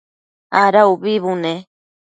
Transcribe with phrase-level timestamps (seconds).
[0.61, 1.53] Ada ubi bune?